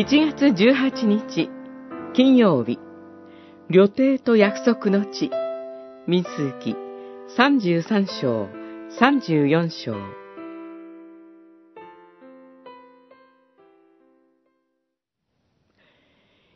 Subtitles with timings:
[0.00, 1.50] 1月18日、
[2.14, 2.78] 金曜日、
[3.68, 5.30] 旅程と約束の地、
[6.06, 6.74] 民数記
[7.36, 8.48] 33章、
[8.98, 9.94] 34章。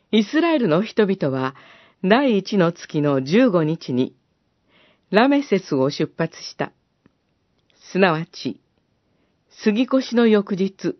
[0.09, 1.53] イスラエルの人々は、
[2.03, 4.15] 第一の月の15日に、
[5.11, 6.71] ラメセスを出発した。
[7.91, 8.59] すなわち、
[9.51, 10.97] 杉越の翌日、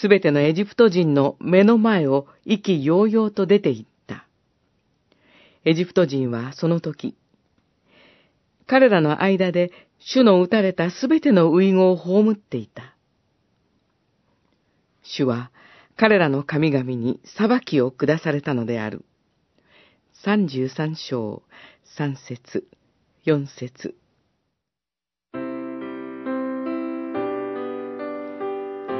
[0.00, 4.26] すべてのエジプト人の目の前を意気揚々と出て行った。
[5.64, 7.16] エジプト人はその時、
[8.66, 12.94] 彼らの間で主の打たれたすべての遺語を葬っていた。
[15.02, 15.50] 主は
[15.96, 19.04] 彼らの神々に裁きを下されたのである。
[20.24, 21.42] 三十三章、
[21.96, 22.66] 三節、
[23.24, 23.94] 四節。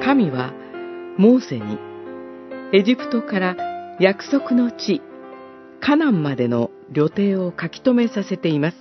[0.04, 0.52] 神は
[1.16, 1.78] モーセに
[2.72, 3.56] エジプトから
[4.00, 5.00] 約束の地
[5.80, 8.76] カナンまでの旅程を書き留めさせています。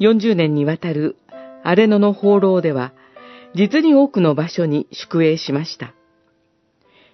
[0.00, 1.16] 40年にわたる
[1.62, 2.94] アレノの放浪では
[3.54, 5.92] 実に多くの場所に宿営しました。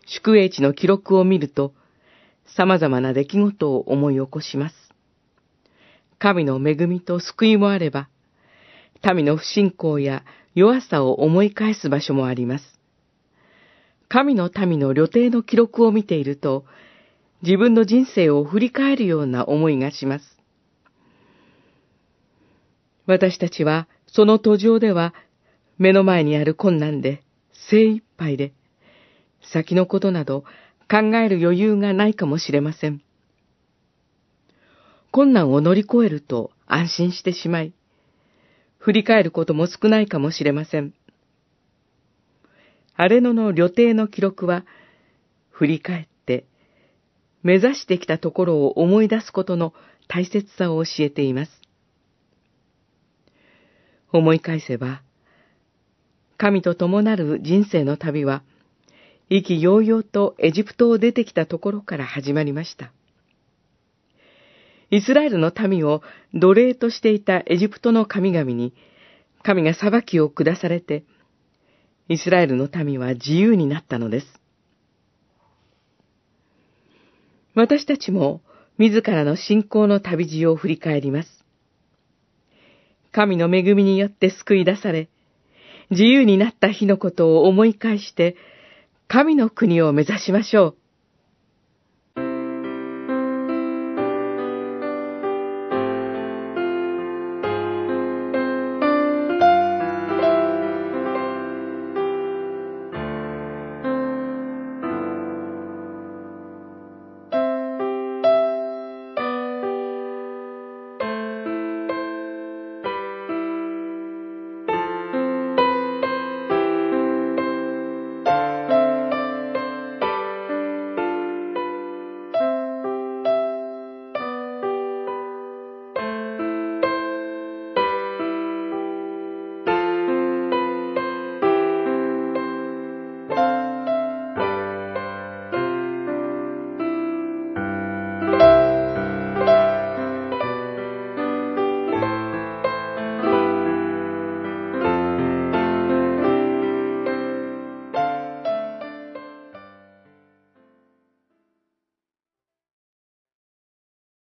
[0.07, 1.75] 宿営地の記録を見ると
[2.57, 4.77] 様々な出来事を思い起こします。
[6.21, 8.09] 神の恵みと救いもあれば、
[9.13, 10.23] 民の不信仰や
[10.55, 12.82] 弱さを思い返す場所もあります。
[14.13, 16.67] 神の民の旅程の記録を見ていると、
[17.41, 20.39] 自分の人生を振り返るような思いがします。
[23.07, 25.15] 私たちは、その途上では、
[25.79, 27.23] 目の前にある困難で
[27.71, 28.53] 精一杯で、
[29.51, 30.43] 先のことなど
[30.91, 33.01] 考える余裕がないかもしれません。
[35.11, 37.73] 困難を乗り越えると安心してしまい、
[38.77, 40.93] 振り返ることも少ないかもしれません。
[42.95, 44.65] アレノの旅程の記録は、
[45.51, 46.45] 振り返って、
[47.43, 49.73] 目指してきたところを思い出すことの
[50.09, 51.53] 大切さを教えています。
[54.13, 55.03] 思い返せば、
[56.37, 58.43] 神と共なる人生の旅は、
[59.31, 62.93] 意気揚々とエジプトを出てきたところから始まりました。
[64.91, 66.03] イスラエルの民を
[66.35, 68.75] 奴隷としていたエジプトの神々に、
[69.43, 71.05] 神が裁きを下されて、
[72.09, 74.27] イスラエルの民は自由になったのです。
[77.55, 78.41] 私たちも
[78.79, 81.45] 自らの信仰の旅路を振り返ります。
[83.13, 85.09] 神の恵みによって救い出され、
[85.91, 88.37] 自由になった日のことを思い返して、
[89.07, 90.77] 神の国を目指しましょう。